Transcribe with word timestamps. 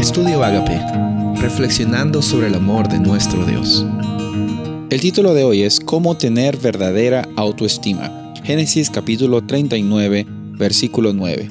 Estudio 0.00 0.42
Agape, 0.42 0.80
reflexionando 1.42 2.22
sobre 2.22 2.46
el 2.46 2.54
amor 2.54 2.88
de 2.88 2.98
nuestro 2.98 3.44
Dios. 3.44 3.84
El 4.88 4.98
título 4.98 5.34
de 5.34 5.44
hoy 5.44 5.60
es 5.60 5.78
Cómo 5.78 6.16
tener 6.16 6.56
verdadera 6.56 7.28
autoestima. 7.36 8.32
Génesis 8.42 8.88
capítulo 8.88 9.44
39, 9.44 10.24
versículo 10.52 11.12
9. 11.12 11.50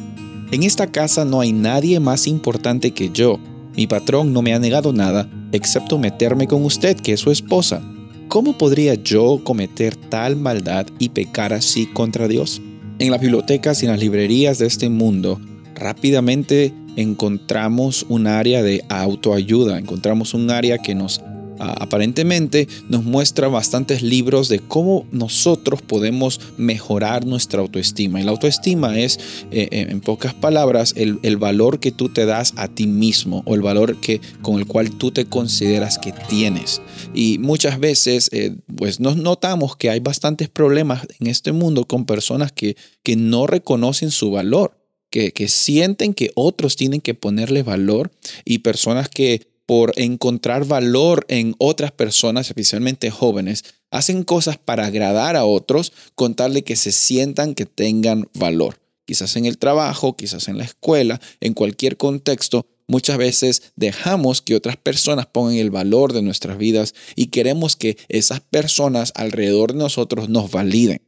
En 0.51 0.63
esta 0.63 0.87
casa 0.87 1.25
no 1.25 1.41
hay 1.41 1.53
nadie 1.53 1.99
más 1.99 2.25
importante 2.25 2.89
que 2.89 3.11
yo. 3.11 3.37
Mi 3.75 3.85
patrón 3.85 4.33
no 4.33 4.41
me 4.41 4.55
ha 4.55 4.59
negado 4.59 4.93
nada, 4.93 5.29
excepto 5.51 5.99
meterme 5.99 6.47
con 6.47 6.65
usted, 6.65 6.99
que 6.99 7.13
es 7.13 7.19
su 7.19 7.29
esposa. 7.29 7.83
¿Cómo 8.29 8.57
podría 8.57 8.95
yo 8.95 9.41
cometer 9.43 9.95
tal 9.95 10.35
maldad 10.37 10.87
y 10.97 11.09
pecar 11.09 11.53
así 11.53 11.85
contra 11.85 12.27
Dios? 12.27 12.63
En 12.97 13.11
las 13.11 13.21
bibliotecas 13.21 13.83
y 13.83 13.85
en 13.85 13.91
las 13.91 14.01
librerías 14.01 14.57
de 14.57 14.65
este 14.65 14.89
mundo, 14.89 15.39
rápidamente 15.75 16.73
encontramos 17.01 18.05
un 18.09 18.27
área 18.27 18.61
de 18.61 18.83
autoayuda, 18.89 19.77
encontramos 19.77 20.33
un 20.33 20.51
área 20.51 20.77
que 20.77 20.95
nos 20.95 21.21
aparentemente 21.59 22.67
nos 22.87 23.03
muestra 23.03 23.47
bastantes 23.47 24.01
libros 24.01 24.47
de 24.47 24.59
cómo 24.59 25.05
nosotros 25.11 25.81
podemos 25.81 26.39
mejorar 26.57 27.25
nuestra 27.25 27.61
autoestima. 27.61 28.21
Y 28.21 28.23
la 28.23 28.31
autoestima 28.31 28.97
es, 28.97 29.19
eh, 29.51 29.67
eh, 29.71 29.87
en 29.89 29.99
pocas 29.99 30.33
palabras, 30.33 30.93
el, 30.95 31.19
valor 31.37 31.79
que 31.79 31.91
tú 31.91 32.09
te 32.09 32.25
das 32.25 32.53
a 32.57 32.67
ti 32.67 32.87
mismo 32.87 33.43
o 33.45 33.55
el 33.55 33.61
valor 33.61 33.97
que, 33.97 34.19
con 34.41 34.57
el 34.59 34.65
cual 34.65 34.91
tú 34.91 35.11
te 35.11 35.25
consideras 35.25 35.97
que 35.97 36.11
tienes. 36.11 36.81
Y 37.13 37.37
muchas 37.39 37.79
veces, 37.79 38.29
eh, 38.33 38.55
pues 38.77 38.99
nos 38.99 39.15
notamos 39.17 39.75
que 39.75 39.89
hay 39.89 39.99
bastantes 39.99 40.49
problemas 40.49 41.07
en 41.19 41.27
este 41.27 41.51
mundo 41.51 41.85
con 41.85 42.05
personas 42.05 42.51
que, 42.51 42.75
que 43.03 43.15
no 43.15 43.47
reconocen 43.47 44.11
su 44.11 44.31
valor 44.31 44.78
que, 45.09 45.47
sienten 45.47 46.13
que 46.13 46.31
otros 46.35 46.75
tienen 46.75 47.01
que 47.01 47.13
ponerle 47.13 47.63
valor 47.63 48.11
y 48.45 48.59
personas 48.59 49.09
que 49.09 49.47
por 49.65 49.93
encontrar 49.97 50.65
valor 50.65 51.25
en 51.29 51.55
otras 51.59 51.91
personas, 51.91 52.47
especialmente 52.47 53.11
jóvenes, 53.11 53.65
hacen 53.91 54.23
cosas 54.23 54.57
para 54.57 54.87
agradar 54.87 55.35
a 55.35 55.45
otros 55.45 55.93
con 56.15 56.33
tal 56.35 56.53
de 56.53 56.63
que 56.63 56.75
se 56.75 56.91
sientan 56.91 57.53
que 57.53 57.65
tengan 57.65 58.29
valor. 58.33 58.79
Quizás 59.05 59.35
en 59.35 59.45
el 59.45 59.57
trabajo, 59.57 60.15
quizás 60.15 60.47
en 60.47 60.57
la 60.57 60.63
escuela, 60.63 61.19
en 61.39 61.53
cualquier 61.53 61.97
contexto, 61.97 62.65
muchas 62.87 63.17
veces 63.17 63.71
dejamos 63.75 64.41
que 64.41 64.55
otras 64.55 64.77
personas 64.77 65.27
pongan 65.27 65.55
el 65.55 65.71
valor 65.71 66.13
de 66.13 66.21
nuestras 66.21 66.57
vidas 66.57 66.93
y 67.15 67.27
queremos 67.27 67.75
que 67.75 67.97
esas 68.07 68.39
personas 68.39 69.11
alrededor 69.15 69.73
de 69.73 69.79
nosotros 69.79 70.29
nos 70.29 70.51
validen. 70.51 71.01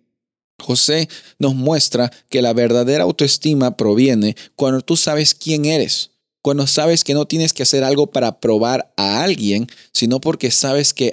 José 0.62 1.10
nos 1.40 1.56
muestra 1.56 2.12
que 2.30 2.42
la 2.42 2.54
verdadera 2.54 3.04
autoestima 3.04 3.76
proviene 3.76 4.36
cuando 4.56 4.82
tú 4.82 4.96
sabes 4.96 5.34
quién 5.36 5.66
eres, 5.66 6.12
cuando 6.42 6.68
sabes 6.68 7.04
que 7.04 7.14
no 7.14 7.26
tienes 7.26 7.54
que 7.54 7.64
hacer 7.64 7.84
algo 7.84 8.08
para 8.08 8.40
probar 8.40 8.92
a 8.98 9.24
alguien, 9.24 9.68
sino 9.94 10.20
porque 10.22 10.52
sabes 10.52 10.94
que 10.94 11.12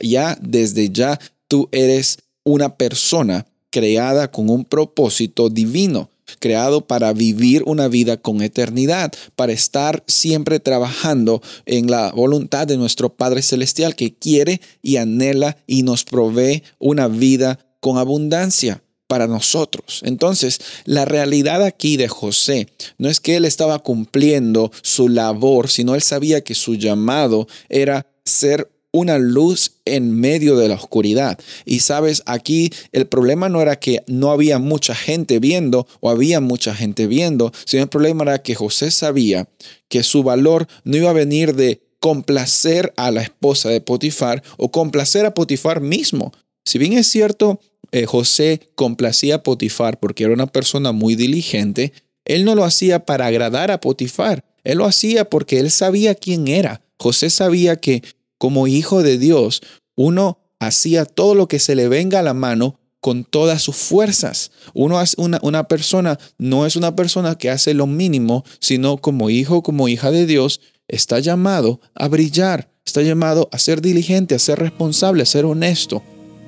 ya 0.00 0.38
desde 0.40 0.90
ya 0.90 1.18
tú 1.48 1.68
eres 1.72 2.18
una 2.44 2.76
persona 2.76 3.46
creada 3.70 4.30
con 4.30 4.48
un 4.50 4.64
propósito 4.64 5.50
divino, 5.50 6.10
creado 6.38 6.86
para 6.86 7.12
vivir 7.12 7.62
una 7.66 7.88
vida 7.88 8.18
con 8.18 8.42
eternidad, 8.42 9.12
para 9.34 9.52
estar 9.52 10.04
siempre 10.06 10.60
trabajando 10.60 11.42
en 11.66 11.90
la 11.90 12.12
voluntad 12.12 12.66
de 12.66 12.76
nuestro 12.76 13.14
Padre 13.14 13.42
Celestial 13.42 13.96
que 13.96 14.14
quiere 14.14 14.60
y 14.82 14.96
anhela 14.96 15.56
y 15.66 15.82
nos 15.82 16.04
provee 16.04 16.62
una 16.78 17.08
vida 17.08 17.58
con 17.80 17.98
abundancia 17.98 18.82
para 19.08 19.26
nosotros. 19.26 20.02
Entonces, 20.04 20.60
la 20.84 21.04
realidad 21.04 21.64
aquí 21.64 21.96
de 21.96 22.06
José 22.06 22.68
no 22.98 23.08
es 23.08 23.18
que 23.18 23.36
él 23.36 23.44
estaba 23.44 23.80
cumpliendo 23.80 24.70
su 24.82 25.08
labor, 25.08 25.68
sino 25.68 25.96
él 25.96 26.02
sabía 26.02 26.44
que 26.44 26.54
su 26.54 26.76
llamado 26.76 27.48
era 27.68 28.06
ser 28.24 28.70
una 28.92 29.18
luz 29.18 29.72
en 29.84 30.12
medio 30.12 30.56
de 30.56 30.68
la 30.68 30.74
oscuridad. 30.74 31.38
Y 31.64 31.80
sabes, 31.80 32.22
aquí 32.26 32.70
el 32.92 33.06
problema 33.06 33.48
no 33.48 33.60
era 33.60 33.78
que 33.78 34.02
no 34.06 34.30
había 34.30 34.58
mucha 34.58 34.94
gente 34.94 35.38
viendo 35.38 35.86
o 36.00 36.10
había 36.10 36.40
mucha 36.40 36.74
gente 36.74 37.06
viendo, 37.06 37.52
sino 37.64 37.82
el 37.82 37.88
problema 37.88 38.24
era 38.24 38.42
que 38.42 38.54
José 38.54 38.90
sabía 38.90 39.48
que 39.88 40.02
su 40.02 40.22
valor 40.22 40.68
no 40.84 40.96
iba 40.96 41.10
a 41.10 41.14
venir 41.14 41.54
de 41.54 41.82
complacer 42.00 42.92
a 42.96 43.10
la 43.10 43.22
esposa 43.22 43.68
de 43.70 43.80
Potifar 43.80 44.42
o 44.56 44.70
complacer 44.70 45.26
a 45.26 45.34
Potifar 45.34 45.80
mismo. 45.80 46.32
Si 46.64 46.78
bien 46.78 46.92
es 46.92 47.08
cierto, 47.08 47.60
eh, 47.92 48.06
José 48.06 48.70
complacía 48.74 49.36
a 49.36 49.42
Potifar 49.42 49.98
porque 49.98 50.24
era 50.24 50.32
una 50.32 50.46
persona 50.46 50.92
muy 50.92 51.14
diligente, 51.14 51.92
él 52.24 52.44
no 52.44 52.54
lo 52.54 52.64
hacía 52.64 53.06
para 53.06 53.26
agradar 53.26 53.70
a 53.70 53.80
Potifar, 53.80 54.44
él 54.64 54.78
lo 54.78 54.84
hacía 54.84 55.28
porque 55.28 55.60
él 55.60 55.70
sabía 55.70 56.14
quién 56.14 56.48
era. 56.48 56.82
José 56.98 57.30
sabía 57.30 57.76
que 57.76 58.02
como 58.36 58.66
hijo 58.66 59.02
de 59.02 59.18
Dios, 59.18 59.62
uno 59.96 60.38
hacía 60.60 61.04
todo 61.04 61.34
lo 61.34 61.48
que 61.48 61.58
se 61.58 61.74
le 61.74 61.88
venga 61.88 62.20
a 62.20 62.22
la 62.22 62.34
mano 62.34 62.78
con 63.00 63.24
todas 63.24 63.62
sus 63.62 63.76
fuerzas. 63.76 64.50
Uno 64.74 65.00
una, 65.16 65.38
una 65.42 65.68
persona 65.68 66.18
no 66.36 66.66
es 66.66 66.76
una 66.76 66.96
persona 66.96 67.36
que 67.36 67.50
hace 67.50 67.74
lo 67.74 67.86
mínimo, 67.86 68.44
sino 68.60 68.98
como 68.98 69.30
hijo, 69.30 69.62
como 69.62 69.88
hija 69.88 70.10
de 70.10 70.26
Dios, 70.26 70.60
está 70.88 71.20
llamado 71.20 71.80
a 71.94 72.08
brillar, 72.08 72.70
está 72.84 73.02
llamado 73.02 73.48
a 73.52 73.58
ser 73.58 73.80
diligente, 73.80 74.34
a 74.34 74.38
ser 74.38 74.58
responsable, 74.58 75.22
a 75.22 75.26
ser 75.26 75.44
honesto. 75.44 76.02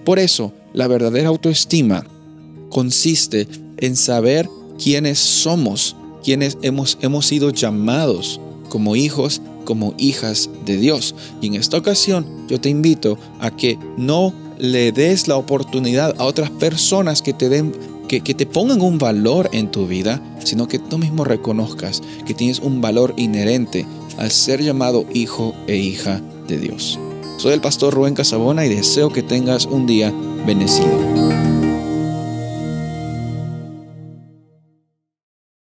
Por 0.04 0.18
eso, 0.18 0.52
la 0.72 0.86
verdadera 0.86 1.28
autoestima 1.28 2.04
consiste 2.70 3.48
en 3.78 3.96
saber 3.96 4.48
quiénes 4.82 5.18
somos, 5.18 5.96
quiénes 6.22 6.58
hemos, 6.62 6.98
hemos 7.00 7.26
sido 7.26 7.50
llamados 7.50 8.40
como 8.68 8.96
hijos, 8.96 9.42
como 9.64 9.94
hijas 9.98 10.48
de 10.64 10.76
Dios. 10.76 11.14
Y 11.40 11.48
en 11.48 11.54
esta 11.54 11.76
ocasión 11.76 12.26
yo 12.48 12.60
te 12.60 12.70
invito 12.70 13.18
a 13.40 13.50
que 13.50 13.78
no 13.96 14.32
le 14.58 14.92
des 14.92 15.28
la 15.28 15.36
oportunidad 15.36 16.14
a 16.18 16.24
otras 16.24 16.50
personas 16.50 17.22
que 17.22 17.32
te 17.32 17.48
den 17.48 17.72
que, 18.08 18.22
que, 18.22 18.34
te 18.34 18.44
pongan 18.44 18.80
un 18.80 18.98
valor 18.98 19.48
en 19.52 19.70
tu 19.70 19.86
vida, 19.86 20.20
sino 20.42 20.66
que 20.66 20.80
tú 20.80 20.98
mismo 20.98 21.24
reconozcas 21.24 22.02
que 22.26 22.34
tienes 22.34 22.58
un 22.58 22.80
valor 22.80 23.14
inherente 23.16 23.86
al 24.18 24.32
ser 24.32 24.62
llamado 24.62 25.06
hijo 25.14 25.54
e 25.68 25.76
hija 25.76 26.20
de 26.48 26.58
Dios. 26.58 26.98
Soy 27.36 27.54
el 27.54 27.60
pastor 27.60 27.94
Rubén 27.94 28.14
Casabona 28.14 28.66
y 28.66 28.68
deseo 28.68 29.10
que 29.10 29.22
tengas 29.22 29.64
un 29.64 29.86
día 29.86 30.12
bendecido. 30.46 31.49